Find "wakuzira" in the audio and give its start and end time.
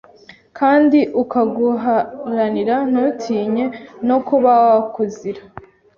4.67-5.41